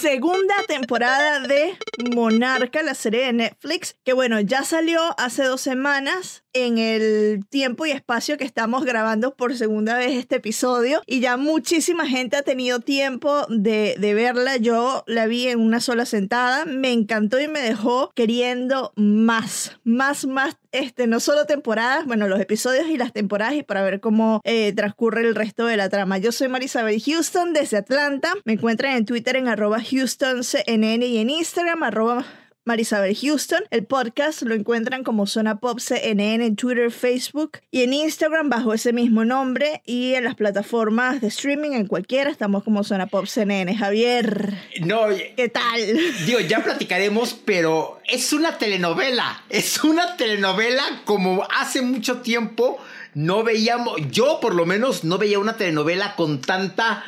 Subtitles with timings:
[0.00, 1.76] segunda temporada de
[2.14, 7.84] Monarca, la serie de Netflix, que bueno, ya salió hace dos semanas en el tiempo
[7.84, 12.42] y espacio que estamos grabando por segunda vez este episodio y ya muchísima gente ha
[12.42, 14.56] tenido tiempo de, de verla.
[14.56, 20.26] Yo la vi en una sola sentada, me encantó y me dejó queriendo más, más,
[20.26, 24.40] más este, no solo temporadas, bueno, los episodios y las temporadas y para ver cómo
[24.44, 26.18] eh, transcurre el resto de la trama.
[26.18, 28.32] Yo soy Marisabel Houston desde Atlanta.
[28.44, 32.24] Me encuentran en Twitter en arroba HoustonCNN y en Instagram arroba
[32.64, 33.64] Marisabel Houston.
[33.70, 38.74] El podcast lo encuentran como Zona Pop CNN en Twitter, Facebook y en Instagram bajo
[38.74, 43.26] ese mismo nombre y en las plataformas de streaming en cualquiera estamos como Zona Pop
[43.26, 43.76] CNN.
[43.76, 44.54] Javier.
[44.80, 45.80] No, ¿qué tal?
[46.26, 49.42] Digo, ya platicaremos, pero es una telenovela.
[49.48, 52.78] Es una telenovela como hace mucho tiempo
[53.14, 57.04] no veíamos, yo por lo menos no veía una telenovela con tanta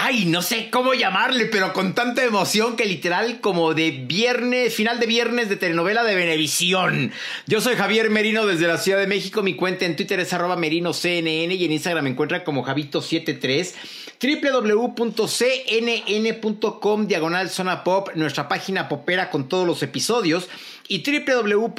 [0.00, 5.00] ay, no sé cómo llamarle, pero con tanta emoción que literal como de viernes, final
[5.00, 7.12] de viernes de telenovela de Venevisión.
[7.46, 10.56] Yo soy Javier Merino desde la Ciudad de México, mi cuenta en Twitter es arroba
[10.56, 13.74] merinoCNN y en Instagram me encuentra como Javito73
[14.20, 15.06] www.cnn.com
[17.06, 20.48] diagonal zona pop, nuestra página popera con todos los episodios
[20.88, 21.78] y www.cnne.com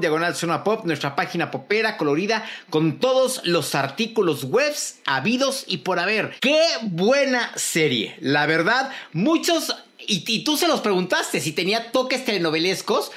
[0.00, 5.98] diagonal zona pop, nuestra página popera colorida con todos los artículos webs habidos y por
[5.98, 6.36] haber.
[6.40, 8.16] ¡Qué buena serie!
[8.20, 13.10] La verdad, muchos, y, y tú se los preguntaste si tenía toques telenovelescos,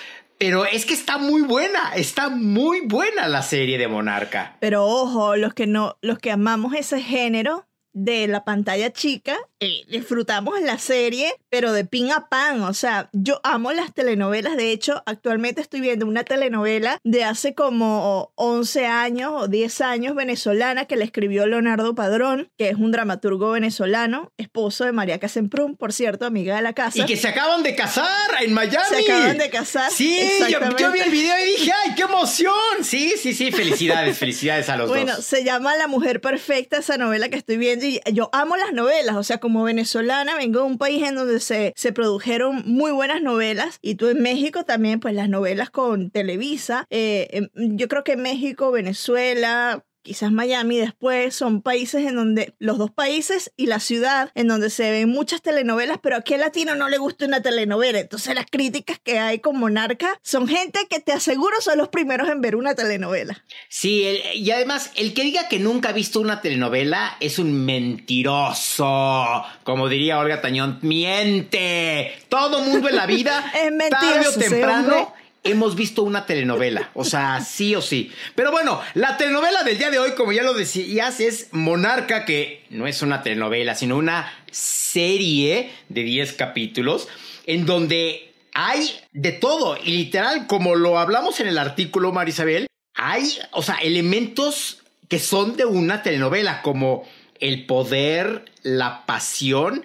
[0.46, 4.58] pero es que está muy buena, está muy buena la serie de Monarca.
[4.60, 9.84] Pero ojo, los que no, los que amamos ese género de la pantalla chica, eh,
[9.88, 12.62] disfrutamos la serie, pero de pin a pan.
[12.64, 14.58] O sea, yo amo las telenovelas.
[14.58, 20.16] De hecho, actualmente estoy viendo una telenovela de hace como 11 años o 10 años
[20.16, 25.78] venezolana que le escribió Leonardo Padrón, que es un dramaturgo venezolano, esposo de María Casemprún,
[25.78, 27.00] por cierto, amiga de la casa.
[27.00, 28.08] Y que se acaban de casar
[28.42, 28.86] en Miami.
[28.90, 29.92] Se acaban de casar.
[29.92, 32.54] Sí, yo, yo, vi el video y dije, ¡ay, qué emoción!
[32.82, 34.98] Sí, sí, sí, felicidades, felicidades a los dos.
[34.98, 39.16] Bueno, se llama La Mujer Perfecta, esa novela que estoy viendo yo amo las novelas,
[39.16, 43.22] o sea, como venezolana vengo de un país en donde se, se produjeron muy buenas
[43.22, 48.04] novelas y tú en México también, pues las novelas con Televisa, eh, em, yo creo
[48.04, 53.80] que México, Venezuela, quizás Miami después, son países en donde, los dos países y la
[53.80, 57.42] ciudad, en donde se ven muchas telenovelas, pero aquí al latino no le gusta una
[57.42, 58.00] telenovela.
[58.00, 62.30] Entonces las críticas que hay con Monarca son gente que te aseguro son los primeros
[62.30, 63.44] en ver una telenovela.
[63.70, 64.06] Sí,
[64.36, 69.44] y además, el que diga que nunca ha visto una telenovela es un mentiroso.
[69.64, 72.14] Como diría Olga Tañón, miente.
[72.30, 77.42] Todo mundo en la vida, es tarde o temprano hemos visto una telenovela, o sea,
[77.42, 78.12] sí o sí.
[78.36, 82.66] Pero bueno, la telenovela del día de hoy, como ya lo decías, es Monarca, que
[82.70, 87.08] no es una telenovela, sino una serie de 10 capítulos,
[87.46, 93.38] en donde hay de todo, y literal, como lo hablamos en el artículo, Marisabel, hay,
[93.52, 97.04] o sea, elementos que son de una telenovela, como
[97.40, 99.84] el poder, la pasión.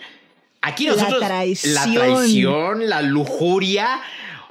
[0.61, 1.21] Aquí nosotros.
[1.21, 1.75] La traición.
[1.75, 4.01] La traición, la lujuria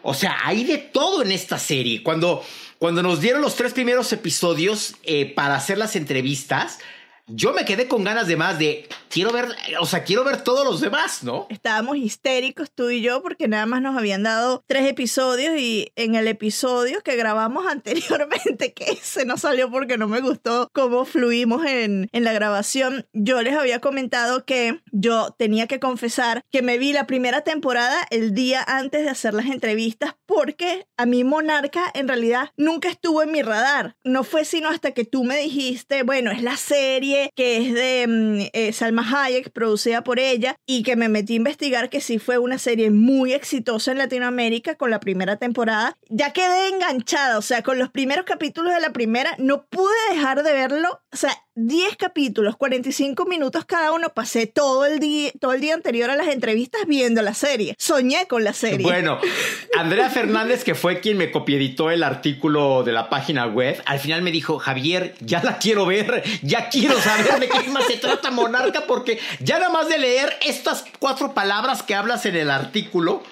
[0.09, 2.01] o sea, hay de todo en esta serie.
[2.01, 2.41] Cuando,
[2.79, 6.79] cuando nos dieron los tres primeros episodios eh, para hacer las entrevistas,
[7.27, 9.49] yo me quedé con ganas de más de quiero ver,
[9.79, 11.47] o sea, quiero ver todos los demás, ¿no?
[11.49, 16.15] Estábamos histéricos tú y yo porque nada más nos habían dado tres episodios y en
[16.15, 21.65] el episodio que grabamos anteriormente, que se nos salió porque no me gustó cómo fluimos
[21.65, 26.77] en, en la grabación, yo les había comentado que yo tenía que confesar que me
[26.77, 31.91] vi la primera temporada el día antes de hacer las entrevistas porque a mí Monarca
[31.93, 33.95] en realidad nunca estuvo en mi radar.
[34.03, 38.05] No fue sino hasta que tú me dijiste, bueno, es la serie que es de
[38.07, 42.19] mm, eh, Salma Hayek, producida por ella, y que me metí a investigar que sí
[42.19, 45.97] fue una serie muy exitosa en Latinoamérica con la primera temporada.
[46.09, 50.43] Ya quedé enganchada, o sea, con los primeros capítulos de la primera no pude dejar
[50.43, 54.09] de verlo, o sea, 10 capítulos, 45 minutos cada uno.
[54.09, 57.73] Pasé todo el día, todo el día anterior a las entrevistas viendo la serie.
[57.79, 58.83] Soñé con la serie.
[58.83, 59.19] Bueno,
[59.75, 64.21] Andrea Fernández, que fue quien me copieditó el artículo de la página web, al final
[64.21, 68.29] me dijo, Javier, ya la quiero ver, ya quiero saber de qué más se trata
[68.29, 73.23] Monarca, porque ya nada más de leer estas cuatro palabras que hablas en el artículo,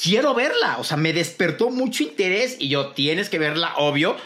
[0.00, 0.76] quiero verla.
[0.78, 4.16] O sea, me despertó mucho interés y yo tienes que verla, obvio,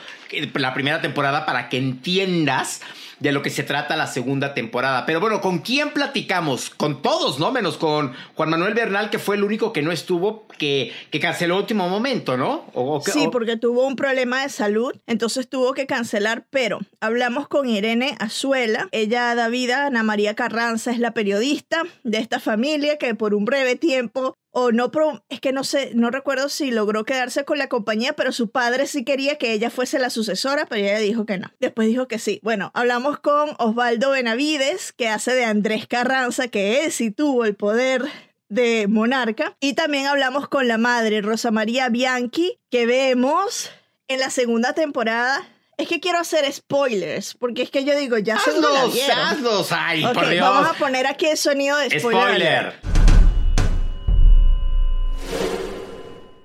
[0.53, 2.83] la primera temporada para que entiendas
[3.21, 5.07] de lo que se trata la segunda temporada.
[5.07, 6.71] Pero bueno, ¿con quién platicamos?
[6.71, 7.51] Con todos, ¿no?
[7.53, 11.57] Menos con Juan Manuel Bernal, que fue el único que no estuvo, que, que canceló
[11.57, 12.65] último momento, ¿no?
[13.05, 18.17] sí, porque tuvo un problema de salud, entonces tuvo que cancelar, pero hablamos con Irene
[18.21, 18.89] Azuela.
[18.93, 23.45] Ella da vida Ana María Carranza, es la periodista de esta familia que por un
[23.45, 24.91] breve tiempo o no,
[25.29, 28.87] es que no sé, no recuerdo si logró quedarse con la compañía, pero su padre
[28.87, 31.53] sí quería que ella fuese la sucesora, pero ella dijo que no.
[31.61, 32.41] Después dijo que sí.
[32.43, 37.55] Bueno, hablamos con Osvaldo Benavides, que hace de Andrés Carranza, que él sí tuvo el
[37.55, 38.03] poder
[38.49, 39.57] de monarca.
[39.61, 43.71] Y también hablamos con la madre, Rosa María Bianchi, que vemos
[44.09, 45.47] en la segunda temporada
[45.79, 50.29] es que quiero hacer spoilers, porque es que yo digo, ya se hazlos, ay, por
[50.29, 50.41] Dios.
[50.41, 52.23] Vamos a poner aquí el sonido de spoiler.
[52.23, 52.75] spoiler.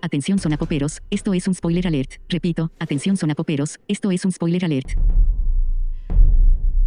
[0.01, 2.15] Atención sonapoperos, esto es un spoiler alert.
[2.27, 4.97] Repito, atención sonapoperos, esto es un spoiler alert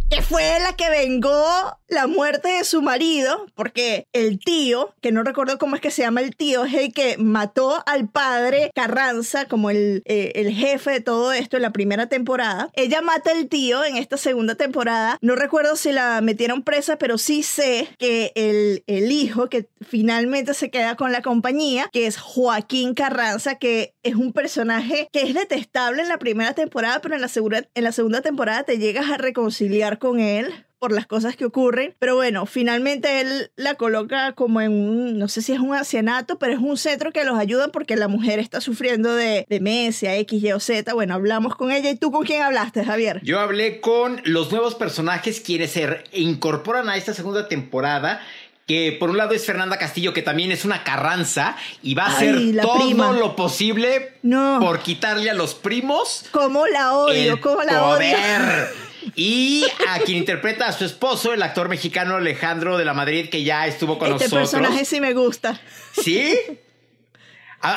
[0.09, 5.23] que fue la que vengó la muerte de su marido, porque el tío, que no
[5.23, 9.45] recuerdo cómo es que se llama el tío, es el que mató al padre Carranza
[9.45, 12.69] como el, eh, el jefe de todo esto en la primera temporada.
[12.73, 15.17] Ella mata al tío en esta segunda temporada.
[15.21, 20.53] No recuerdo si la metieron presa, pero sí sé que el, el hijo que finalmente
[20.53, 25.33] se queda con la compañía, que es Joaquín Carranza, que es un personaje que es
[25.33, 27.29] detestable en la primera temporada, pero en la,
[27.73, 31.95] en la segunda temporada te llegas a reconciliar con él por las cosas que ocurren.
[31.99, 36.37] Pero bueno, finalmente él la coloca como en un, no sé si es un ancianato,
[36.37, 40.43] pero es un centro que los ayuda porque la mujer está sufriendo de demencia, X,
[40.43, 40.93] Y o Z.
[40.93, 41.89] Bueno, hablamos con ella.
[41.89, 43.19] ¿Y tú con quién hablaste, Javier?
[43.23, 48.21] Yo hablé con los nuevos personajes quienes se incorporan a esta segunda temporada
[48.67, 52.07] que por un lado es Fernanda Castillo, que también es una carranza y va a
[52.07, 54.13] hacer todo lo posible
[54.59, 56.25] por quitarle a los primos.
[56.31, 57.39] ¿Cómo la odio?
[57.41, 58.15] ¿Cómo la poder.
[58.15, 58.67] odio?
[59.15, 63.43] Y a quien interpreta a su esposo, el actor mexicano Alejandro de la Madrid, que
[63.43, 64.43] ya estuvo con este nosotros.
[64.45, 65.59] Este personaje sí me gusta.
[65.93, 66.03] ¿Sí?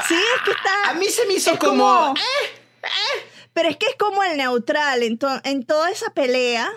[0.08, 0.90] sí, es que está.
[0.90, 2.14] A mí se me hizo como.
[2.16, 2.46] Eh,
[2.84, 3.28] eh.
[3.52, 6.70] Pero es que es como el neutral en, en toda esa pelea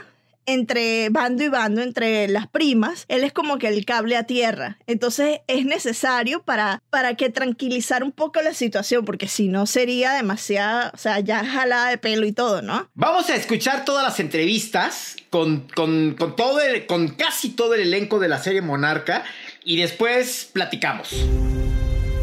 [0.45, 4.77] entre bando y bando, entre las primas, él es como que el cable a tierra.
[4.87, 10.13] Entonces es necesario para, para que tranquilizar un poco la situación, porque si no sería
[10.13, 12.89] demasiado, o sea, ya jalada de pelo y todo, ¿no?
[12.93, 18.19] Vamos a escuchar todas las entrevistas con, con, con todo con casi todo el elenco
[18.19, 19.23] de la serie Monarca
[19.63, 21.09] y después platicamos.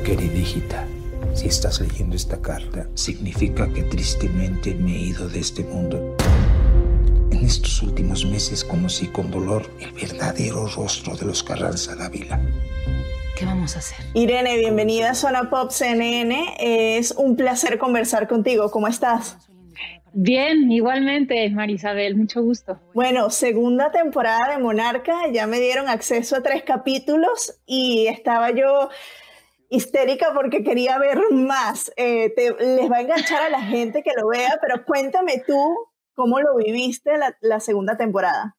[0.05, 0.87] Querida hijita.
[1.35, 6.17] Si estás leyendo esta carta, significa que tristemente me he ido de este mundo.
[7.49, 12.39] Estos últimos meses conocí con dolor el verdadero rostro de los Carranza Dávila.
[13.39, 14.05] ¿Qué vamos a hacer?
[14.13, 16.57] Irene, bienvenida a Zona Pop CNN.
[16.59, 18.71] Es un placer conversar contigo.
[18.71, 19.39] ¿Cómo estás?
[20.13, 22.81] Bien, igualmente, Marisabel, mucho gusto.
[22.93, 28.91] Bueno, segunda temporada de Monarca, ya me dieron acceso a tres capítulos y estaba yo
[29.71, 31.91] histérica porque quería ver más.
[31.97, 32.31] Eh,
[32.61, 35.88] les va a enganchar a la gente que lo vea, pero cuéntame tú
[36.19, 37.13] ¿Cómo lo viviste
[37.43, 38.57] la, segunda temporada?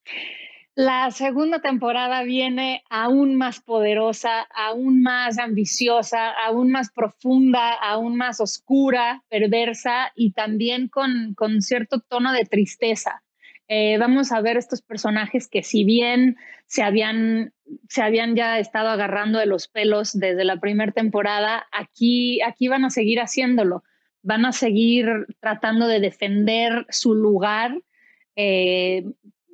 [0.76, 8.40] La segunda temporada viene aún más poderosa, aún más ambiciosa, aún más profunda, aún más
[8.40, 13.24] oscura, perversa y también con, cierto tono de tristeza.
[13.68, 17.52] Eh, vamos a ver estos personajes que si bien se habían,
[17.90, 22.86] se habían ya estado agarrando de los pelos desde la primera temporada, aquí, aquí van
[22.86, 23.84] a seguir haciéndolo
[24.22, 27.82] van a seguir tratando de defender su lugar,
[28.36, 29.06] eh,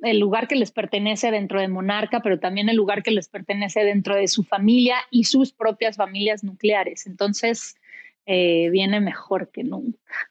[0.02, 3.84] el lugar que les pertenece dentro de Monarca, pero también el lugar que les pertenece
[3.84, 7.06] dentro de su familia y sus propias familias nucleares.
[7.06, 7.76] Entonces,
[8.26, 10.30] eh, viene mejor que nunca.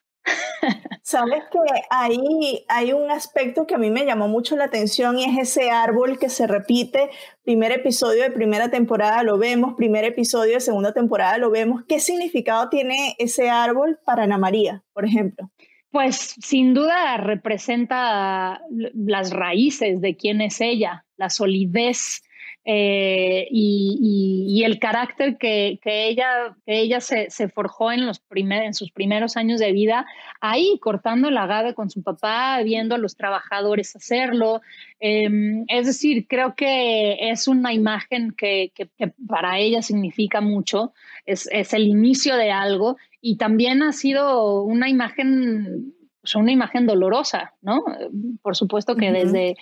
[1.03, 1.60] Sabes que
[1.91, 5.70] ahí hay un aspecto que a mí me llamó mucho la atención y es ese
[5.70, 7.10] árbol que se repite.
[7.44, 11.84] Primer episodio de primera temporada lo vemos, primer episodio de segunda temporada lo vemos.
[11.88, 15.51] ¿Qué significado tiene ese árbol para Ana María, por ejemplo?
[15.91, 22.22] Pues sin duda representa las raíces de quién es ella, la solidez
[22.67, 28.91] eh, y, el carácter que, ella, que ella se, forjó en, los primer, en sus
[28.91, 30.07] primeros años de vida,
[30.41, 34.62] ahí cortando el agave con su papá, viendo a los trabajadores hacerlo.
[35.00, 38.72] Em, es decir, creo que es una imagen que,
[39.27, 40.93] para ella significa mucho,
[41.27, 47.53] es, el inicio de algo y también ha sido una imagen, pues, una imagen dolorosa,
[47.62, 47.84] ¿no?
[48.41, 49.55] Por supuesto que desde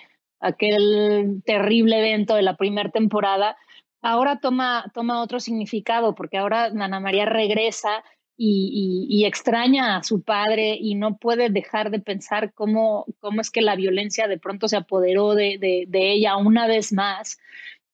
[0.44, 3.58] aquel terrible evento de la primera temporada,
[4.02, 8.04] ahora toma, toma otro significado, porque ahora Ana María regresa
[8.36, 13.62] y, extraña a su padre y no puede dejar de pensar cómo, cómo es que
[13.62, 17.40] la violencia de pronto se apoderó de, de, ella una vez más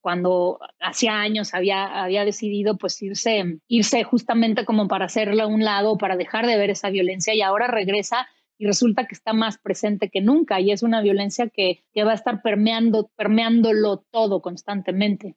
[0.02, 5.64] cuando hacía años había, había decidido pues irse, irse justamente como para hacerlo a un
[5.64, 8.28] lado, para dejar de ver esa violencia y ahora regresa
[8.60, 12.16] y resulta que está más presente que nunca y es una violencia que, va a
[12.16, 15.36] estar permeando, permeándolo todo constantemente.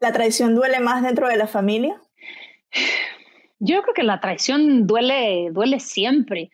[0.00, 2.00] ¿La traición duele más dentro de la familia?
[3.60, 6.50] Yo creo que la traición duele, duele siempre.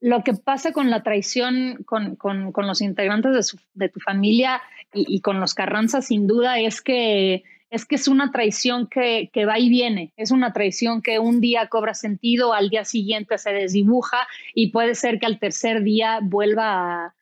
[0.00, 2.18] Lo que pasa con la traición con,
[2.54, 4.60] los integrantes de, tu familia
[4.92, 9.30] y, y, con los Carranza, sin duda, es que es que es una traición que,
[9.46, 13.52] va y viene, es una traición que un día cobra sentido, al día siguiente se
[13.52, 17.14] desdibuja y puede ser que al tercer día vuelva a,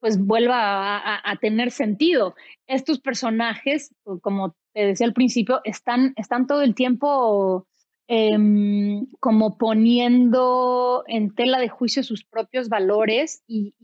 [0.00, 2.34] pues vuelva a, tener sentido.
[2.66, 7.66] Estos personajes, como te decía al principio, están, están todo el tiempo
[8.06, 13.74] em, como poniendo en tela de juicio sus propios valores y,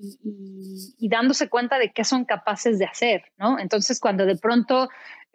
[0.99, 3.59] y, dándose cuenta de qué son capaces de hacer, ¿no?
[3.59, 4.89] Entonces, cuando de pronto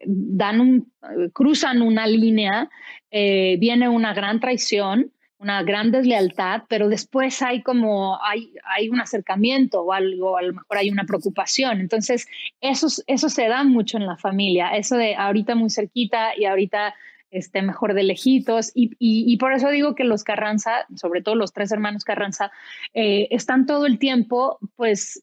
[0.04, 0.92] dan un,
[1.34, 2.70] cruzan una línea,
[3.12, 9.00] eh, viene una gran traición, una gran deslealtad, pero después hay como, hay, hay un
[9.00, 11.82] acercamiento o algo, a lo mejor hay una preocupación.
[11.82, 12.28] Entonces,
[12.62, 16.96] eso, eso se da mucho en la familia, eso de ahorita muy cerquita y ahorita
[17.32, 18.72] este, mejor de lejitos.
[18.74, 22.52] Y, y, por eso digo que los Carranza, sobre todo los tres hermanos Carranza,
[22.94, 25.22] eh, están todo el tiempo, pues,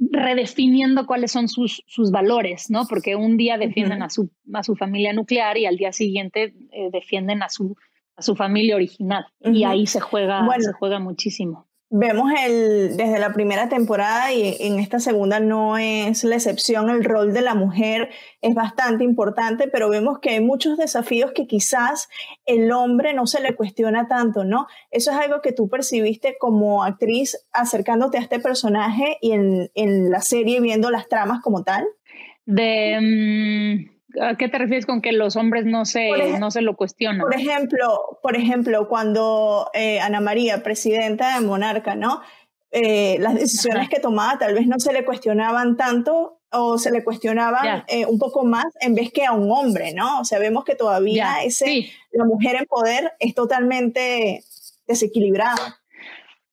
[0.00, 2.86] redefiniendo cuáles son sus, sus valores, ¿no?
[2.88, 6.88] Porque un día defienden a, su, a su familia nuclear y al día siguiente eh,
[6.90, 7.76] defienden a su,
[8.16, 9.26] a su familia original.
[9.40, 14.78] Y ahí se juega, se juega muchísimo vemos el, desde la primera temporada y en
[14.78, 19.88] esta segunda no es la excepción, el rol de la mujer es bastante importante, pero
[19.88, 22.08] vemos que hay muchos desafíos que quizás
[22.46, 24.68] el hombre no se le cuestiona tanto, ¿no?
[24.92, 30.10] Eso es algo que tú percibiste como actriz acercándote a este personaje y en, en
[30.10, 31.84] la serie viendo las tramas como tal.
[32.46, 33.88] De...
[33.90, 37.20] Mm, ¿A qué te refieres con que los hombres no se, no se lo cuestionan?
[37.20, 42.22] Por ejemplo, por ejemplo cuando eh, Ana María, presidenta de Monarca, ¿no?
[42.72, 47.02] Eh, las decisiones que tomaba tal vez no se le cuestionaban tanto o se le
[47.04, 50.20] cuestionaban eh, un poco más en vez que a un hombre, ¿no?
[50.20, 54.44] O sea, vemos que todavía ese, la mujer en poder es totalmente
[54.86, 55.79] desequilibrada.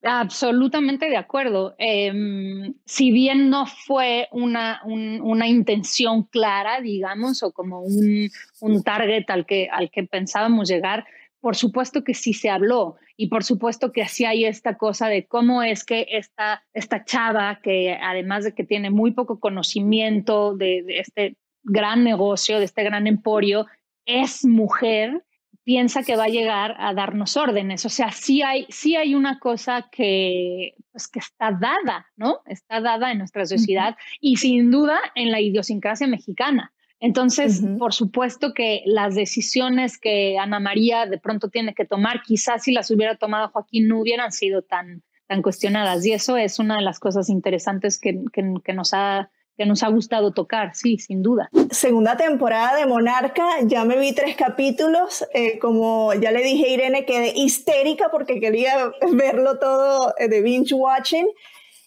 [0.03, 1.75] Absolutamente de acuerdo.
[1.79, 8.29] Em, si bien no fue una, una, intención clara, digamos, o como un,
[8.61, 11.05] un, target al que, al que pensábamos llegar,
[11.41, 15.25] por supuesto que sí se habló y por supuesto que así hay esta cosa de
[15.25, 20.85] cómo es que esta, esta chava, que además de que tiene muy poco conocimiento de
[20.89, 23.65] este gran negocio, de este gran emporio,
[24.05, 25.23] es mujer
[25.67, 27.85] piensa que va a llegar a darnos órdenes.
[27.85, 32.39] O sea, sí hay, sí hay una cosa que, pues, que está dada, ¿no?
[32.45, 36.71] Está dada en nuestra sociedad y sin duda en la idiosincrasia mexicana.
[37.01, 42.63] Entonces, por supuesto que las decisiones que Ana María de pronto tiene que tomar, quizás
[42.63, 46.05] si las hubiera tomado Joaquín no hubieran sido tan, tan cuestionadas.
[46.05, 49.87] Y eso es una de las cosas interesantes que, que nos ha que nos ha
[49.87, 51.49] gustado tocar, sí, sin duda.
[51.71, 56.69] Segunda temporada de Monarca, ya me vi tres capítulos, eh, como ya le dije a
[56.69, 61.27] Irene, quedé histérica porque quería verlo todo eh, de binge watching.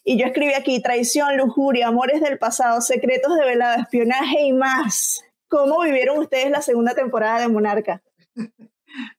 [0.03, 5.23] Y yo escribí aquí traición, lujuria, amores del pasado, secretos de velada, espionaje y más.
[5.49, 8.03] ¿Cómo vivieron ustedes la segunda temporada de Monarca?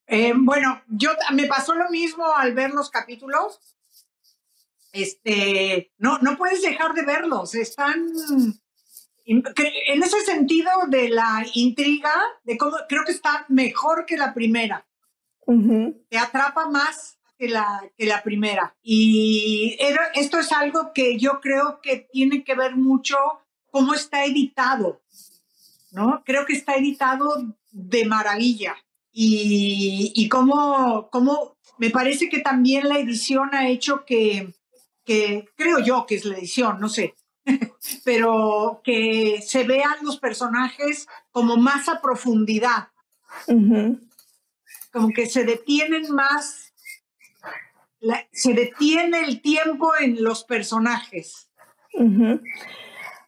[0.06, 3.62] Eh, bueno, yo me pasó lo mismo al ver los capítulos
[4.92, 8.08] este, no, no puedes dejar de verlos, están
[9.26, 14.86] en ese sentido de la intriga, de cómo, creo que está mejor que la primera.
[16.10, 18.76] Te atrapa más que la, que la primera.
[18.82, 19.78] Y
[20.16, 23.18] esto es algo que yo creo que tiene que ver mucho
[23.70, 25.02] cómo está editado,
[25.92, 26.24] ¿no?
[26.26, 28.76] Creo que está editado de maravilla.
[29.12, 34.54] Y, y cómo, cómo me parece que también la edición ha hecho que,
[35.04, 37.16] que creo yo que es la edición, no sé,
[38.06, 42.90] pero que se vean los personajes como más a profundidad.
[44.92, 46.74] Como que se detienen más,
[48.32, 51.50] se detiene el tiempo en los personajes.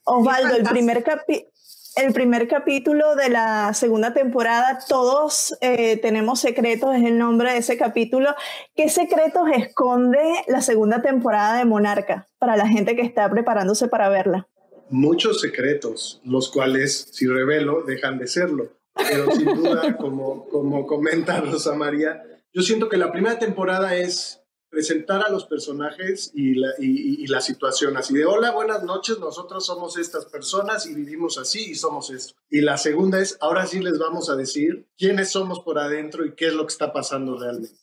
[0.04, 1.53] Osvaldo, el primer capítulo
[1.96, 7.60] el primer capítulo de la segunda temporada, Todos eh, tenemos secretos, es el nombre de
[7.60, 8.36] ese capítulo.
[8.76, 14.10] ¿Qué secretos esconde la segunda temporada de Monarca para la gente que está preparándose para
[14.10, 14.48] verla?
[14.90, 18.70] Muchos secretos, los cuales, si revelo, dejan de serlo.
[18.96, 22.24] Pero sin duda, como, como comenta Rosa María,
[22.54, 24.43] yo siento que la primera temporada es
[24.74, 29.68] presentar a los personajes y la, y, la, situación así de hola, buenas noches, nosotros
[29.68, 32.34] somos estas personas y vivimos así y somos eso.
[32.50, 36.34] Y la segunda es, ahora sí les vamos a decir quiénes somos por adentro y
[36.34, 37.78] qué es lo que está pasando realmente.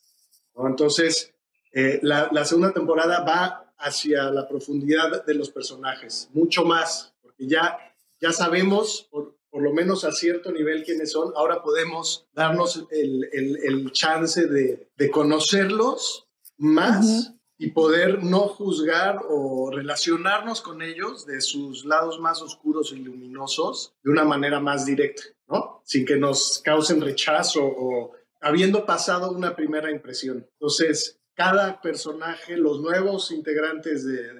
[0.56, 1.32] Entonces,
[1.72, 7.46] eh, la, la, segunda temporada va hacia la profundidad de los personajes, mucho más, porque
[7.46, 7.78] ya,
[8.20, 13.28] ya sabemos, por, por lo menos a cierto nivel quiénes son, ahora podemos darnos el,
[13.32, 16.26] el, el chance de, de conocerlos
[16.60, 22.96] más y poder no juzgar o relacionarnos con ellos de sus lados más oscuros y
[22.96, 25.82] luminosos de una manera más directa, ¿no?
[25.84, 30.46] Sin que nos causen rechazo o habiendo pasado una primera impresión.
[30.52, 34.32] Entonces, cada personaje, los nuevos integrantes de,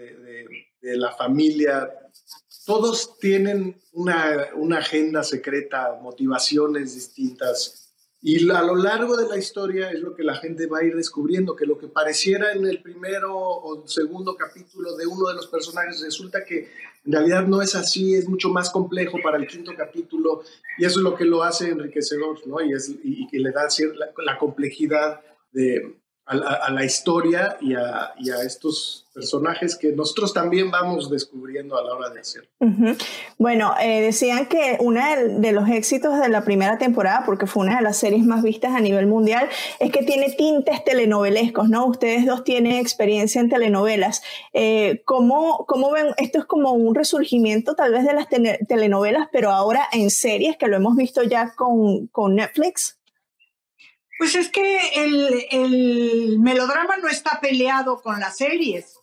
[0.80, 1.90] de, la familia,
[2.64, 7.89] todos tienen una, una agenda secreta, motivaciones distintas,
[8.22, 10.94] y a lo largo de la historia es lo que la gente va a ir
[10.94, 15.46] descubriendo, que lo que pareciera en el primero o segundo capítulo de uno de los
[15.46, 16.68] personajes resulta que
[17.06, 20.42] en realidad no es así, es mucho más complejo para el quinto capítulo
[20.76, 22.60] y eso es lo que lo hace enriquecedor, ¿no?
[22.60, 25.22] Y, es, y, que le da la, la complejidad
[25.52, 25.96] de,
[26.26, 32.10] a, la historia y a, estos personajes que nosotros también vamos descubriendo a la hora
[32.10, 32.48] de hacer.
[33.36, 35.00] Bueno, eh, decían que uno
[35.40, 38.72] de, los éxitos de la primera temporada, porque fue una de las series más vistas
[38.72, 39.48] a nivel mundial,
[39.80, 41.86] es que tiene tintes telenovelescos, ¿no?
[41.86, 44.22] Ustedes dos tienen experiencia en telenovelas.
[44.52, 46.08] Eh, ¿cómo, ¿cómo, ven?
[46.16, 48.28] Esto es como un resurgimiento tal vez de las
[48.68, 52.99] telenovelas, pero ahora en series, que lo hemos visto ya con, con Netflix.
[54.20, 58.98] Pues es que el, melodrama no está peleado con las series.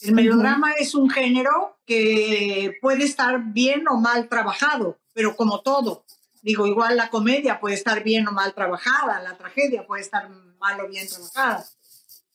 [0.00, 6.04] El melodrama es un género que puede estar bien o mal trabajado, pero como todo.
[6.42, 10.28] Digo, igual la comedia puede estar bien o mal trabajada, la tragedia puede estar
[10.58, 11.64] mal o bien trabajada.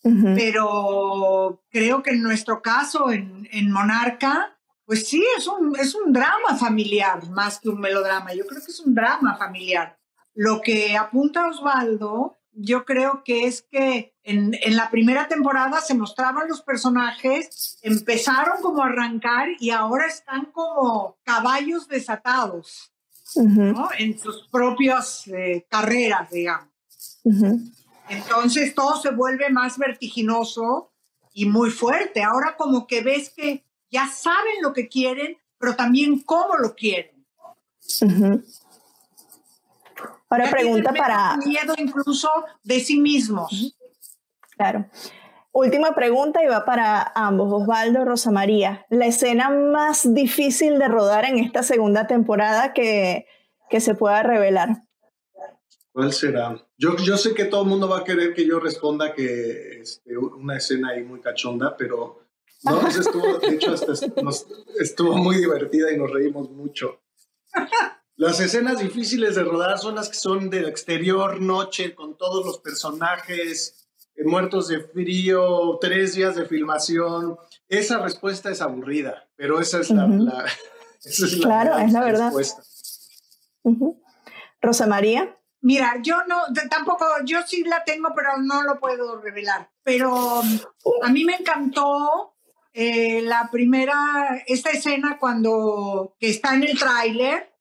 [0.02, 6.13] Pero creo que en nuestro caso, en, en Monarca, pues sí, es un, es un
[6.13, 8.34] drama familiar más que un melodrama.
[8.34, 10.00] Yo creo que es un drama familiar.
[10.36, 16.48] Lo que apunta Osvaldo, yo creo que es que en, la primera temporada se mostraban
[16.48, 22.91] los personajes, empezaron como a arrancar y ahora están como caballos desatados,
[23.36, 23.89] ¿no?
[23.98, 26.69] En sus propias eh, carreras, digamos.
[28.10, 30.91] Entonces todo se vuelve más vertiginoso
[31.34, 32.22] y muy fuerte.
[32.24, 37.26] Ahora como que ves que ya saben lo que quieren, pero también cómo lo quieren.
[40.34, 41.38] Ahora pregunta para...
[41.38, 42.28] Miedo incluso
[42.63, 43.78] de sí mismos.
[44.58, 44.88] Claro.
[45.52, 48.84] Última pregunta y va para ambos, Osvaldo, Rosa María.
[48.89, 53.28] La escena más difícil de rodar en esta segunda temporada que,
[53.69, 54.82] que se pueda revelar.
[55.91, 56.65] ¿Cuál será?
[56.80, 60.17] Yo, yo sé que todo el mundo va a querer que yo responda que este,
[60.17, 62.24] una escena ahí muy cachonda, pero
[62.63, 63.93] no, estuvo, de hecho, hasta
[64.80, 67.02] estuvo muy divertida y nos reímos mucho.
[68.15, 72.60] Las escenas difíciles de rodar son las que son del exterior, noche, con todos los
[72.60, 77.38] personajes eh, muertos de frío, tres días de filmación.
[77.67, 80.06] Esa respuesta es aburrida, pero esa es la,
[81.41, 82.32] claro, es la verdad.
[84.62, 85.38] Rosa María.
[85.62, 89.71] Mira, yo no, tampoco, yo sí la tengo, pero no lo puedo revelar.
[89.82, 90.41] Pero
[91.02, 92.36] a mí me encantó
[92.73, 97.53] eh, la primera, esta escena cuando que está en el tráiler,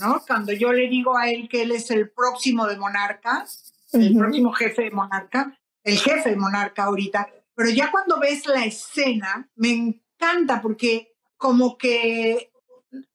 [0.00, 0.22] ¿no?
[0.26, 3.46] Cuando yo le digo a él que él es el próximo de Monarca,
[3.92, 8.64] el próximo jefe de Monarca, el jefe de Monarca ahorita, pero ya cuando ves la
[8.64, 12.50] escena, me encanta porque como que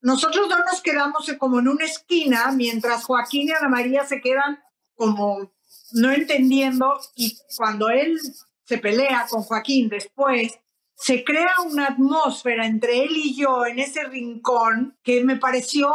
[0.01, 4.59] nosotros no nos quedamos como en una esquina mientras Joaquín y Ana María se quedan
[4.95, 5.51] como
[5.93, 8.19] no entendiendo y cuando él
[8.65, 10.59] se pelea con Joaquín después,
[10.95, 15.93] se crea una atmósfera entre él y yo en ese rincón que me pareció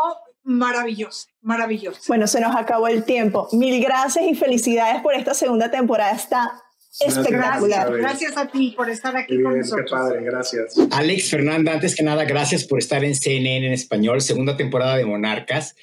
[0.49, 2.01] maravilloso, maravilloso.
[2.09, 3.49] Bueno, se nos acabó el tiempo.
[3.53, 6.13] Mil gracias y felicidades por esta segunda temporada.
[6.13, 6.63] Está
[7.01, 7.93] espectacular.
[7.93, 9.91] Gracias, a ti por estar aquí con nosotros.
[9.91, 10.75] Qué padre, gracias.
[10.91, 15.05] Alex Fernanda, antes que nada, gracias por estar en CNN en español, segunda temporada de
[15.05, 15.77] Monarcas.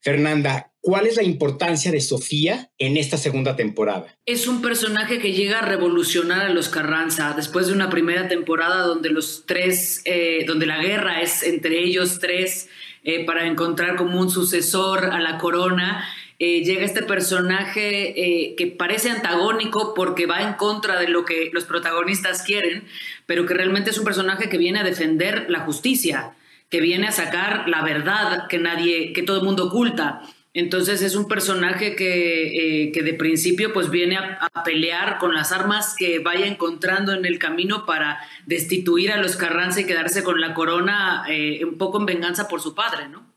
[0.00, 4.18] Fernanda, ¿cuál es la importancia de Sofía en esta segunda temporada?
[4.26, 8.82] Es un personaje que llega a revolucionar a los Carranza después de una primera temporada
[8.82, 12.68] donde los tres, eh, donde la guerra es entre ellos tres
[13.04, 16.04] eh, para encontrar como un sucesor a la corona.
[16.38, 21.64] Eh, llega este personaje que parece antagónico porque va en contra de lo que los
[21.64, 22.84] protagonistas quieren,
[23.26, 26.32] pero que realmente es un personaje que viene a defender la justicia
[26.70, 30.22] que viene a sacar la verdad que nadie, que todo el mundo oculta.
[30.58, 35.52] Entonces es un personaje que, eh, que de principio pues viene a, pelear con las
[35.52, 40.40] armas que vaya encontrando en el camino para destituir a los Carranza y quedarse con
[40.40, 43.32] la corona eh, un poco en venganza por su padre, ¿no?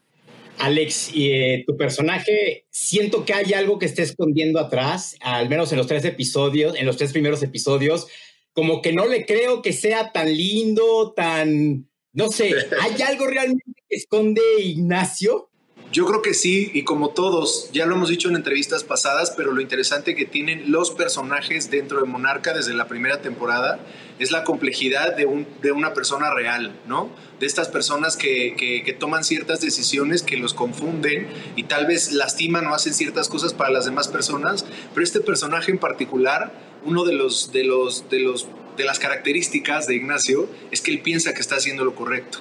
[0.57, 5.71] Alex, y, eh, tu personaje, siento que hay algo que está escondiendo atrás, al menos
[5.71, 8.07] en los tres episodios, en los tres primeros episodios,
[8.51, 13.83] como que no le creo que sea tan lindo, tan no sé, ¿hay algo realmente
[13.87, 15.50] que esconde Ignacio?
[15.91, 19.51] Yo creo que sí, y como todos, ya lo hemos dicho en entrevistas pasadas, pero
[19.51, 23.77] lo interesante que tienen los personajes dentro de Monarca desde la primera temporada
[24.17, 27.09] es la complejidad de, un, de una persona real, ¿no?
[27.41, 31.27] De estas personas que, que, toman ciertas decisiones que los confunden
[31.57, 35.71] y tal vez lastiman o hacen ciertas cosas para las demás personas, pero este personaje
[35.71, 36.53] en particular,
[36.85, 41.01] uno de los, de los, de los de las características de Ignacio es que él
[41.01, 42.39] piensa que está haciendo lo correcto.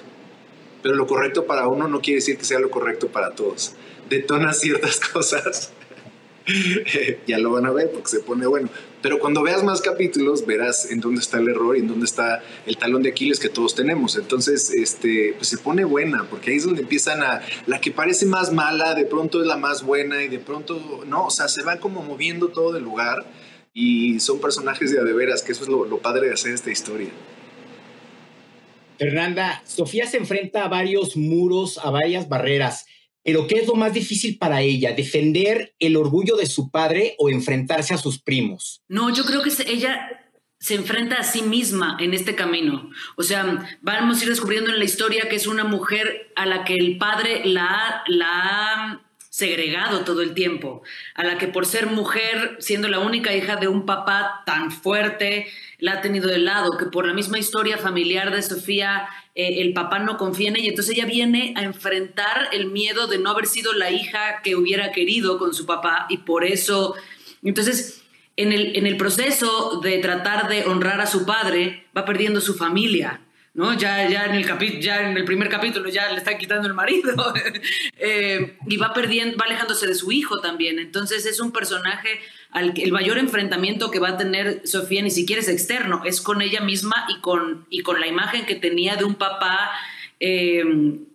[0.81, 3.75] Pero lo correcto para uno no quiere decir que sea lo correcto para todos.
[4.09, 5.71] Detona ciertas cosas.
[7.27, 8.69] ya lo van a ver porque se pone bueno.
[9.01, 12.43] Pero cuando veas más capítulos, verás en dónde está el error y en dónde está
[12.65, 14.15] el talón de Aquiles que todos tenemos.
[14.15, 17.41] Entonces, este, pues se pone buena, porque ahí es donde empiezan a.
[17.65, 21.25] La que parece más mala, de pronto es la más buena, y de pronto, no,
[21.27, 23.25] o sea, se va como moviendo todo el lugar
[23.73, 27.09] y son personajes de adeveras, que eso es lo, padre de hacer esta historia.
[29.01, 32.85] Fernanda, Sofía se enfrenta a varios muros, a varias barreras,
[33.23, 34.93] pero ¿qué es lo más difícil para ella?
[34.93, 38.83] ¿Defender el orgullo de su padre o enfrentarse a sus primos?
[38.87, 42.91] No, yo creo que ella se enfrenta a sí misma en este camino.
[43.17, 46.63] O sea, vamos a ir descubriendo en la historia que es una mujer a la
[46.63, 50.83] que el padre la, la segregado todo el tiempo,
[51.15, 55.47] a la que por ser mujer, siendo la única hija de un papá tan fuerte,
[55.79, 59.71] la ha tenido de lado, que por la misma historia familiar de Sofía, eh, el
[59.71, 63.47] papá no confía en ella, entonces ella viene a enfrentar el miedo de no haber
[63.47, 66.95] sido la hija que hubiera querido con su papá y por eso,
[67.41, 68.03] entonces,
[68.35, 72.55] en el, en el proceso de tratar de honrar a su padre, va perdiendo su
[72.55, 73.21] familia
[73.53, 73.73] ¿no?
[73.77, 77.33] Ya, ya, en el ya en el primer capítulo ya le están quitando el marido
[77.97, 80.79] eh, y va perdiendo, va alejándose de su hijo también.
[80.79, 82.19] Entonces es un personaje
[82.51, 86.21] al que el mayor enfrentamiento que va a tener Sofía ni siquiera es externo, es
[86.21, 89.71] con ella misma y con, y con la imagen que tenía de un papá
[90.19, 90.63] eh,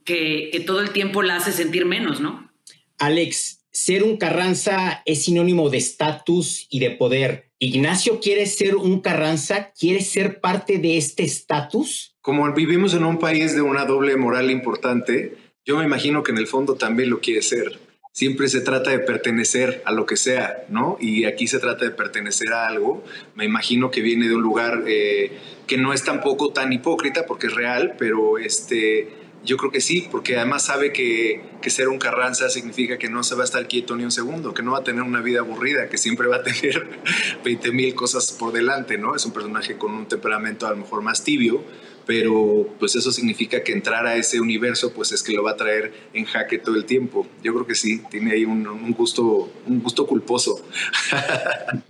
[0.04, 2.50] que, que todo el tiempo la hace sentir menos, ¿no?
[2.98, 7.45] Alex, ser un Carranza es sinónimo de estatus y de poder.
[7.58, 13.20] Ignacio quiere ser un Carranza, quiere ser parte de este estatus como vivimos en un
[13.20, 17.20] país de una doble moral importante, yo me imagino que en el fondo también lo
[17.20, 17.78] quiere ser.
[18.10, 20.96] Siempre se trata de pertenecer a lo que sea, ¿no?
[21.00, 23.04] Y aquí se trata de pertenecer a algo.
[23.36, 25.38] Me imagino que viene de un lugar eh,
[25.68, 29.06] que no es tampoco tan hipócrita porque es real, pero este,
[29.46, 33.22] yo creo que sí, porque además sabe que, que, ser un Carranza significa que no
[33.22, 35.40] se va a estar quieto ni un segundo, que no va a tener una vida
[35.40, 37.00] aburrida, que siempre va a tener
[37.44, 39.14] 20 mil cosas por delante, ¿no?
[39.14, 41.62] Es un personaje con un temperamento a lo mejor más tibio,
[42.06, 45.56] pero pues eso significa que entrar a ese universo pues es que lo va a
[45.56, 47.26] traer en jaque todo el tiempo.
[47.42, 50.64] Yo creo que sí, tiene ahí un, gusto, un gusto culposo.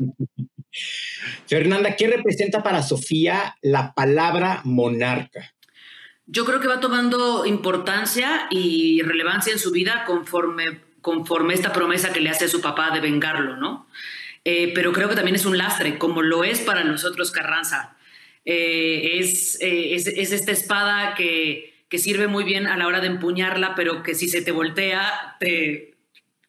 [1.47, 5.56] Fernanda, ¿qué representa para Sofía la palabra monarca?
[6.26, 10.64] Yo creo que va tomando importancia y relevancia en su vida conforme,
[11.00, 13.86] conforme esta promesa que le hace a su papá de vengarlo, ¿no?
[14.44, 17.96] Eh, pero creo que también es un lastre, como lo es para nosotros Carranza.
[18.44, 23.08] Eh, es, es, es, esta espada que, que, sirve muy bien a la hora de
[23.08, 25.96] empuñarla, pero que si se te voltea, te,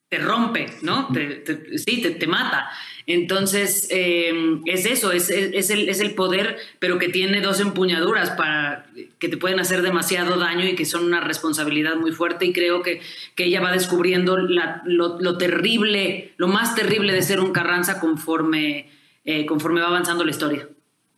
[0.09, 1.07] te rompe, ¿no?
[1.11, 1.43] Te,
[1.77, 2.69] sí, te, te, mata.
[3.07, 4.33] Entonces, eh,
[4.65, 8.85] es eso, es, el, poder, pero que tiene dos empuñaduras para
[9.17, 12.45] que te pueden hacer demasiado daño y que son una responsabilidad muy fuerte.
[12.45, 12.99] Y creo que,
[13.33, 18.89] que ella va descubriendo lo, terrible, lo más terrible de ser un Carranza conforme,
[19.23, 20.67] eh, conforme va avanzando la historia.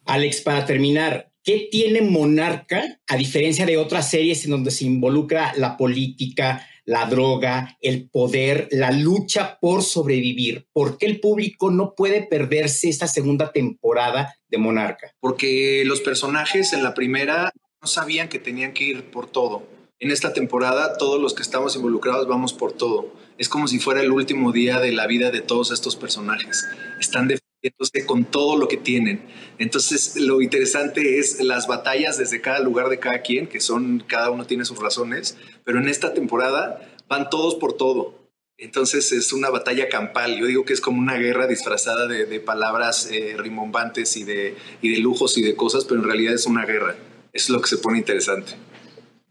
[0.05, 5.53] Alex, para terminar, ¿qué tiene Monarca a diferencia de otras series en donde se involucra
[5.57, 10.65] la política, la droga, el poder, la lucha por sobrevivir.
[10.73, 15.13] ¿Por qué el público no puede perderse esta segunda temporada de Monarca?
[15.19, 19.61] Porque los personajes en la primera no sabían que tenían que ir por todo.
[19.99, 23.13] En esta temporada todos los que estamos involucrados vamos por todo.
[23.37, 26.65] Es como si fuera el último día de la vida de todos estos personajes.
[26.99, 27.27] Están
[27.61, 29.21] defendiéndose con todo lo que tienen.
[29.57, 34.31] Entonces lo interesante es las batallas desde cada lugar de cada quien, que son, cada
[34.31, 38.19] uno tiene sus razones, pero en esta temporada van todos por todo.
[38.57, 40.37] Entonces es una batalla campal.
[40.37, 44.89] Yo digo que es como una guerra disfrazada de, palabras eh, rimbombantes y de, y
[44.89, 46.95] de lujos y de cosas, pero en realidad es una guerra.
[47.31, 48.53] Es lo que se pone interesante.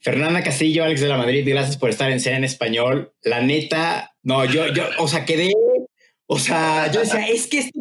[0.00, 3.12] Fernanda Castillo, Alex de la Madrid, gracias por estar en Sea en Español.
[3.22, 5.52] La neta, no, yo, yo, o sea, quedé,
[6.26, 7.80] o sea, yo decía, es que esto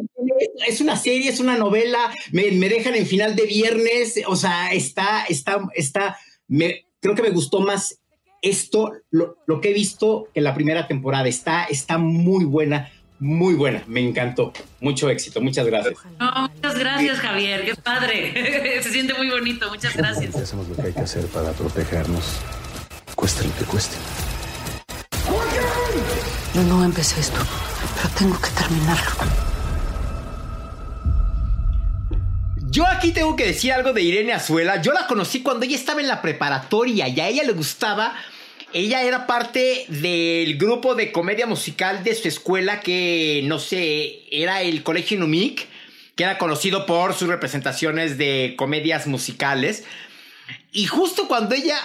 [0.66, 4.72] es una serie, es una novela, me, me dejan en final de viernes, o sea,
[4.72, 7.98] está, está, está, me, creo que me gustó más
[8.42, 11.28] esto, lo, que he visto en la primera temporada.
[11.28, 13.82] Está, está muy buena, muy buena.
[13.86, 14.52] Me encantó.
[14.80, 15.40] Mucho éxito.
[15.40, 15.94] Muchas gracias.
[16.18, 17.64] muchas gracias, Javier.
[17.64, 18.80] Qué padre.
[18.82, 19.68] Se siente muy bonito.
[19.68, 20.34] Muchas gracias.
[20.36, 22.38] Hacemos lo que hay que hacer para protegernos.
[23.14, 23.96] Cueste lo que cueste.
[26.54, 27.38] Yo no empecé esto,
[27.96, 29.47] pero tengo que terminarlo.
[32.78, 34.80] Yo aquí tengo que decir algo de Irene Azuela.
[34.80, 38.14] Yo la conocí cuando ella estaba en la preparatoria y a ella le gustaba.
[38.72, 44.62] Ella era parte del grupo de comedia musical de su escuela que, no sé, era
[44.62, 45.66] el Colegio Numic,
[46.14, 49.82] que era conocido por sus representaciones de comedias musicales.
[50.70, 51.80] Y justo cuando ella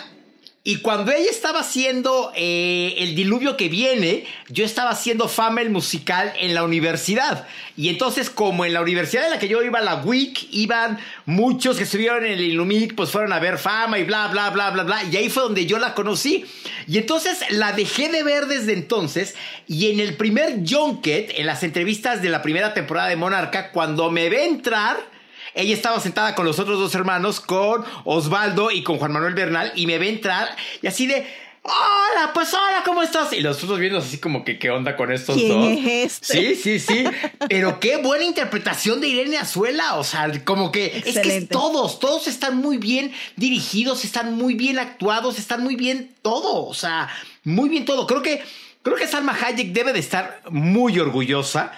[0.66, 5.70] y cuando ella estaba haciendo eh, El Diluvio que viene, yo estaba haciendo fama el
[5.70, 7.46] musical en la universidad.
[7.76, 11.76] Y entonces, como en la universidad en la que yo iba, la WIC, iban muchos
[11.76, 14.84] que estuvieron en el Ilumic, pues fueron a ver fama y bla, bla, bla, bla,
[14.84, 15.04] bla.
[15.04, 16.46] Y ahí fue donde yo la conocí.
[16.88, 19.36] Y entonces la dejé de ver desde entonces.
[19.68, 24.10] Y en el primer junket, en las entrevistas de la primera temporada de Monarca, cuando
[24.10, 25.13] me ve entrar
[25.56, 29.72] ella estaba sentada con los otros dos hermanos, con Osvaldo y con Juan Manuel Bernal,
[29.76, 31.26] y me ve entrar y así de,
[31.64, 33.32] hola, pues hola, ¿cómo estás?
[33.34, 35.70] Y los otros viendo así como que qué onda con estos ¿Quién dos.
[35.72, 36.56] Es este?
[36.56, 37.04] Sí, sí, sí.
[37.48, 39.96] Pero qué buena interpretación de Irene Azuela.
[39.96, 44.78] O sea, como que es que todos, todos están muy bien dirigidos, están muy bien
[44.80, 46.66] actuados, están muy bien todo.
[46.66, 47.10] O sea,
[47.44, 48.08] muy bien todo.
[48.08, 48.44] Creo que,
[48.82, 51.72] creo que Salma Hayek debe de estar muy orgullosa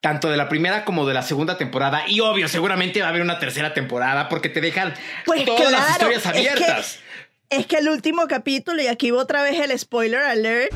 [0.00, 2.02] tanto de la primera como de la segunda temporada.
[2.08, 5.90] Y obvio, seguramente va a haber una tercera temporada porque te dejan pues todas las
[5.90, 7.00] historias abiertas.
[7.50, 10.72] Es que, el último capítulo, y aquí va otra vez el spoiler alert.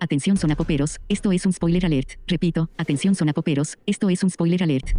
[0.00, 2.10] Atención sonapoperos, esto es un spoiler alert.
[2.26, 4.90] Repito, atención sonapoperos, esto es un spoiler alert.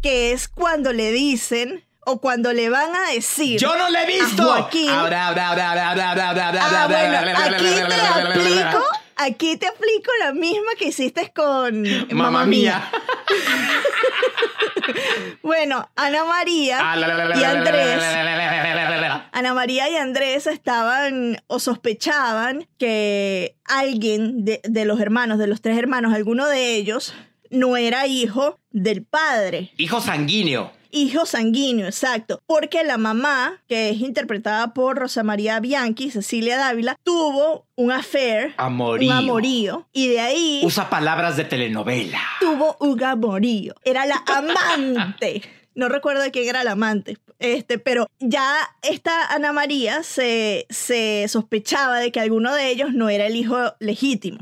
[0.00, 3.58] Que es cuando le dicen o cuando le van a decir.
[3.60, 4.42] Yo no le he visto.
[4.42, 4.90] Joaquín.
[4.90, 5.16] aquí
[7.74, 8.84] te aplico,
[9.16, 12.90] aquí te aplico la misma que hiciste con Mamá mía.
[15.42, 16.78] bueno, Ana María
[17.36, 18.02] y Andrés.
[19.32, 25.60] Ana María y Andrés estaban o sospechaban que alguien de, de los hermanos, de los
[25.60, 27.14] tres hermanos, alguno de ellos,
[27.50, 29.72] no era hijo del padre.
[29.76, 30.72] Hijo sanguíneo.
[30.92, 32.42] Hijo sanguíneo, exacto.
[32.46, 38.54] Porque la mamá, que es interpretada por Rosa María Bianchi, Cecilia Dávila, tuvo un affair.
[38.56, 39.10] Amorío.
[39.10, 39.88] Un amorío.
[39.92, 40.60] Y de ahí.
[40.64, 42.20] Usa palabras de telenovela.
[42.40, 43.74] Tuvo un amorío.
[43.84, 45.42] Era la amante.
[45.74, 47.18] no recuerdo de quién era la amante.
[47.38, 53.08] Este, pero ya esta Ana María se, se sospechaba de que alguno de ellos no
[53.08, 54.40] era el hijo legítimo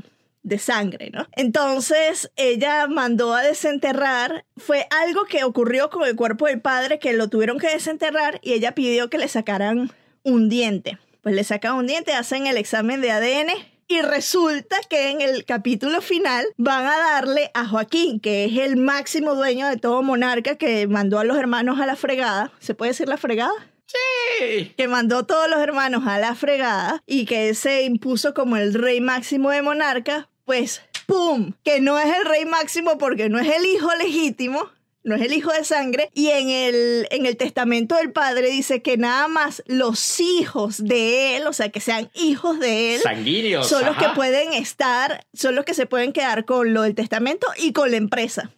[0.49, 1.27] de sangre, ¿no?
[1.33, 7.13] Entonces ella mandó a desenterrar, fue algo que ocurrió con el cuerpo del padre, que
[7.13, 10.99] lo tuvieron que desenterrar y ella pidió que le sacaran un diente.
[11.23, 13.51] Pues le sacan un diente, hacen el examen de ADN
[13.91, 18.77] y resulta que en el capítulo final van a darle a Joaquín, que es el
[18.77, 22.53] máximo dueño de todo monarca, que mandó a los hermanos a la fregada.
[22.59, 23.55] ¿Se puede decir la fregada?
[23.87, 24.75] Sí.
[24.77, 28.75] Que mandó a todos los hermanos a la fregada y que se impuso como el
[28.75, 31.53] rey máximo de monarca, pues, ¡pum!
[31.63, 34.71] Que no es el rey máximo porque no es el hijo legítimo,
[35.05, 36.09] no es el hijo de sangre.
[36.15, 41.37] Y en el, en el testamento del padre dice que nada más los hijos de
[41.37, 45.55] él, o sea, que sean hijos de él, sanguíneos, son los que pueden estar, son
[45.55, 48.51] los que se pueden quedar con lo del testamento y con la empresa.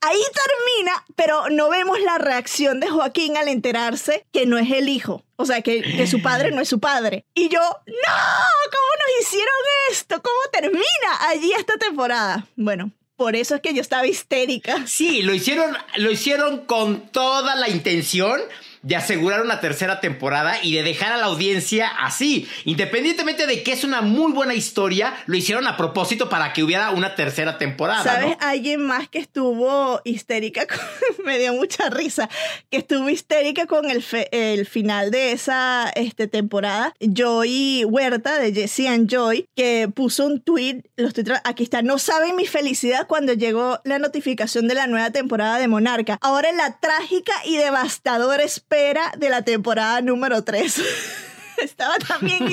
[0.00, 4.88] Ahí termina, pero no vemos la reacción de Joaquín al enterarse que no es el
[4.88, 5.24] hijo.
[5.36, 7.24] O sea, que, su padre no es su padre.
[7.34, 9.54] Y yo, no, ¿cómo nos hicieron
[9.90, 10.20] esto?
[10.20, 12.46] ¿Cómo termina allí esta temporada?
[12.56, 14.86] Bueno, por eso es que yo estaba histérica.
[14.86, 18.40] Sí, lo hicieron, lo hicieron con toda la intención
[18.88, 22.48] de asegurar una tercera temporada y de dejar a la audiencia así.
[22.64, 26.90] Independientemente de que es una muy buena historia, lo hicieron a propósito para que hubiera
[26.92, 28.02] una tercera temporada.
[28.02, 28.38] ¿Sabes?
[28.40, 30.66] Alguien más que estuvo histérica,
[31.26, 32.30] me dio mucha risa,
[32.70, 36.94] que estuvo histérica con el, el final de esa este, temporada.
[36.98, 41.12] Joy Huerta de Jesse and Joy, que puso un tweet, los
[41.44, 45.68] aquí está, no saben mi felicidad cuando llegó la notificación de la nueva temporada de
[45.68, 46.16] Monarca.
[46.22, 48.77] Ahora la trágica y devastadora espera
[49.18, 50.80] de la temporada número 3.
[51.62, 52.48] estaba también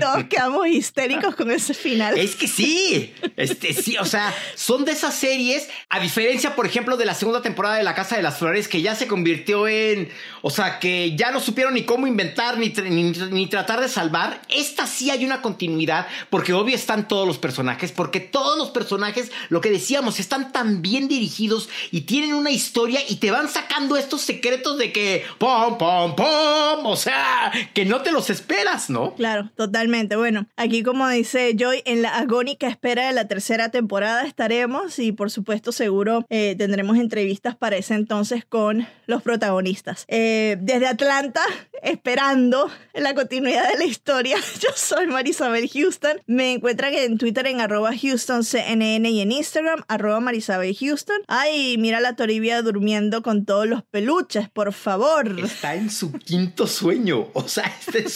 [0.00, 2.18] todos quedamos histéricos con ese final.
[2.18, 6.96] Es que sí, este sí, o sea, son de esas series, a diferencia, por ejemplo,
[6.96, 10.08] de la segunda temporada de La Casa de las Flores, que ya se convirtió en,
[10.42, 14.42] o sea, que ya no supieron ni cómo inventar ni, ni, tratar de salvar.
[14.48, 19.30] Esta sí hay una continuidad, porque obvio están todos los personajes, porque todos los personajes,
[19.48, 23.96] lo que decíamos, están tan bien dirigidos y tienen una historia y te van sacando
[23.96, 29.14] estos secretos de que, pom, pom, pom, o sea, que no te los esperas, ¿no?
[29.14, 30.16] Claro, totalmente.
[30.16, 35.12] Bueno, aquí como dice Joy, en la agónica espera de la tercera temporada estaremos y
[35.12, 40.04] por supuesto seguro eh, tendremos entrevistas para ese entonces con los protagonistas.
[40.08, 41.42] Eh, desde Atlanta,
[41.82, 46.20] esperando la continuidad de la historia, yo soy Marisabel Houston.
[46.26, 51.22] Me encuentran en Twitter en arroba HoustonCNN y en Instagram arroba Marisabel Houston.
[51.28, 55.38] Ay, mira la Toribia durmiendo con todos los peluches, por favor.
[55.40, 57.28] Está en su quinto sueño.
[57.32, 58.15] O sea, este es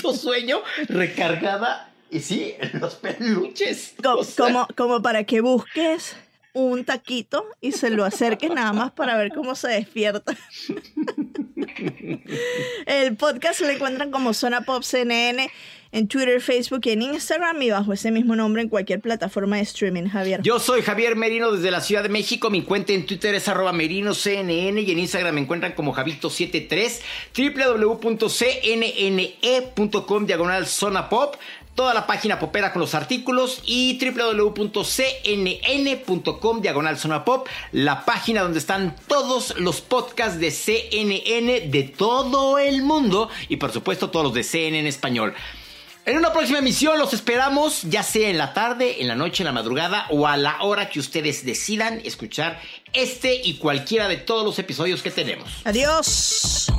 [0.00, 1.90] su sueño recargada.
[2.10, 3.94] Y sí, los peluches.
[4.36, 6.16] Como, como, para que busques
[6.52, 10.36] un taquito y se lo acerques nada más para ver cómo se despierta.
[12.86, 15.50] El podcast lo encuentran como Zona Pop CNN
[15.92, 19.62] en Twitter, Facebook y en Instagram y bajo ese mismo nombre en cualquier plataforma de
[19.62, 20.40] streaming, Javier.
[20.42, 22.50] Yo soy Javier Merino desde la Ciudad de México.
[22.50, 27.00] Mi cuenta en Twitter es arroba merinoCNN y en Instagram me encuentran como Javito73,
[27.36, 28.26] www.cnne.com
[30.26, 31.34] diagonal zona pop
[31.80, 34.90] toda la página popera con los artículos y www.cnn.com
[36.60, 43.30] diagonal pop, la página donde están todos los podcasts de CNN de todo el mundo
[43.48, 45.32] y por supuesto todos los de CNN en español.
[46.04, 49.46] En una próxima emisión los esperamos, ya sea en la tarde, en la noche, en
[49.46, 52.60] la madrugada o a la hora que ustedes decidan escuchar
[52.92, 55.48] este y cualquiera de todos los episodios que tenemos.
[55.64, 56.70] Adiós.